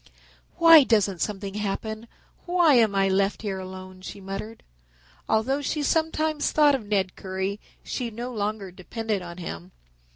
"Why 0.57 0.83
doesn't 0.83 1.21
something 1.21 1.53
happen? 1.53 2.07
Why 2.47 2.73
am 2.73 2.95
I 2.95 3.07
left 3.07 3.43
here 3.43 3.59
alone?" 3.59 4.01
she 4.01 4.19
muttered. 4.19 4.63
Although 5.29 5.61
she 5.61 5.83
sometimes 5.83 6.51
thought 6.51 6.73
of 6.73 6.87
Ned 6.87 7.15
Currie, 7.15 7.59
she 7.83 8.09
no 8.09 8.33
longer 8.33 8.71
depended 8.71 9.21
on 9.21 9.37
him. 9.37 9.71